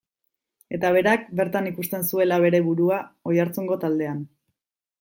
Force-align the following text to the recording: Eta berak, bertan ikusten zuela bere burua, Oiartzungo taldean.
Eta 0.77 0.89
berak, 0.95 1.27
bertan 1.41 1.67
ikusten 1.71 2.07
zuela 2.07 2.39
bere 2.45 2.63
burua, 2.69 2.99
Oiartzungo 3.33 3.79
taldean. 3.85 4.25